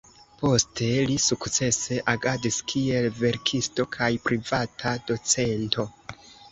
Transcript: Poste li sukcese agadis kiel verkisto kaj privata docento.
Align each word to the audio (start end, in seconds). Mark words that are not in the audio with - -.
Poste 0.37 0.87
li 1.11 1.17
sukcese 1.25 1.99
agadis 2.15 2.57
kiel 2.73 3.11
verkisto 3.21 3.89
kaj 4.01 4.13
privata 4.29 4.99
docento. 5.13 5.89